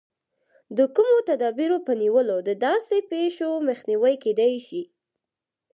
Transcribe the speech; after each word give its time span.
د 0.77 0.79
کومو 0.95 1.17
تدابیرو 1.29 1.77
په 1.87 1.91
نیولو 2.01 2.37
د 2.47 2.49
داسې 2.65 2.97
پېښو 3.11 3.49
مخنیوی 3.67 4.15
کېدای 4.23 4.55
شي. 4.67 4.83